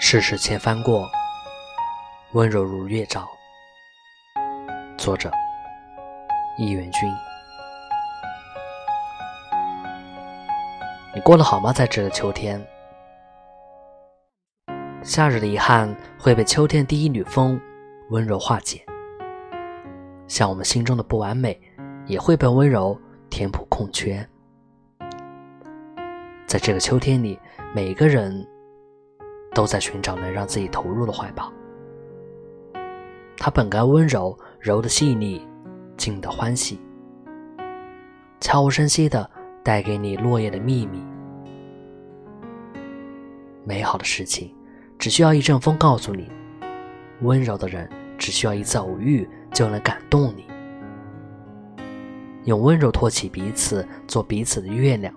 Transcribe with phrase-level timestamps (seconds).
[0.00, 1.10] 世事千帆过，
[2.30, 3.28] 温柔如月照。
[4.96, 5.28] 作者：
[6.56, 7.12] 易元君。
[11.12, 11.72] 你过得好吗？
[11.72, 12.64] 在这个秋天，
[15.02, 17.60] 夏日的遗憾会被秋天第一缕风
[18.10, 18.80] 温柔化解，
[20.28, 21.60] 像我们心中的不完美，
[22.06, 22.96] 也会被温柔
[23.28, 24.26] 填补空缺。
[26.46, 27.36] 在这个秋天里，
[27.74, 28.46] 每个人。
[29.58, 31.52] 都在寻找能让自己投入的怀抱。
[33.36, 35.44] 它本该温柔，柔的细腻，
[35.96, 36.80] 静的欢喜，
[38.38, 39.28] 悄无声息的
[39.64, 41.02] 带给你落叶的秘密。
[43.64, 44.54] 美好的事情，
[44.96, 46.30] 只需要一阵风告诉你；
[47.22, 50.46] 温柔的人，只需要一次偶遇就能感动你。
[52.44, 55.12] 用温柔托起彼此，做彼此的月亮，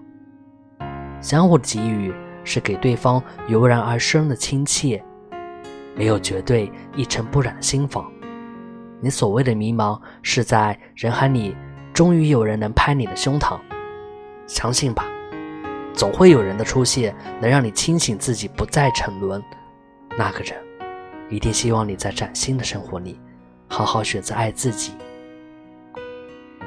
[1.22, 2.12] 相互给予。
[2.44, 5.04] 是给对方油然而生的亲切，
[5.96, 8.12] 没有绝对一尘不染的心房。
[9.00, 11.56] 你所谓的迷茫，是在人海里，
[11.94, 13.60] 终于有人能拍你的胸膛。
[14.48, 15.06] 相信吧，
[15.94, 19.42] 总会有人的出现，能让你清醒自己，不再沉沦。
[20.18, 20.56] 那个人，
[21.30, 23.20] 一定希望你在崭新的生活里，
[23.68, 24.94] 好好选择爱自己。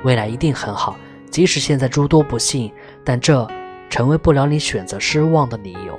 [0.02, 0.96] 未来一定很好，
[1.30, 2.72] 即使现在诸多不幸，
[3.04, 3.46] 但这。
[3.94, 5.96] 成为不了你选择失望的理由。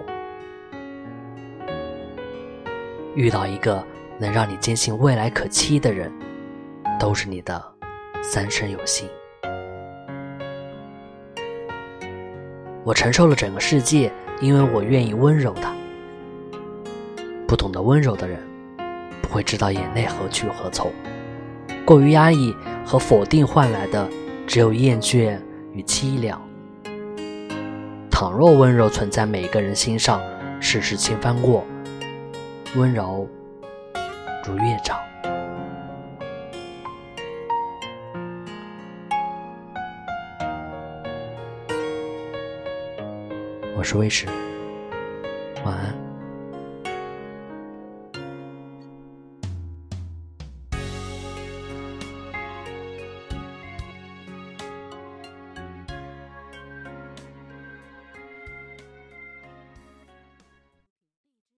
[3.16, 3.82] 遇到一个
[4.20, 6.12] 能让你坚信未来可期的人，
[7.00, 7.64] 都是你的
[8.22, 9.08] 三生有幸。
[12.84, 15.74] 我承受了整个世界，因为我愿意温柔他。
[17.48, 18.38] 不懂得温柔的人，
[19.22, 20.92] 不会知道眼泪何去何从。
[21.86, 22.54] 过于压抑
[22.86, 24.06] 和否定换来的，
[24.46, 25.40] 只有厌倦
[25.72, 26.46] 与凄凉。
[28.18, 30.22] 倘若温柔存在每个人心上，
[30.62, 31.66] 世事轻翻过，
[32.78, 33.28] 温柔
[34.48, 34.98] 如月长。
[43.76, 44.28] 我是魏迟，
[45.66, 46.05] 晚安。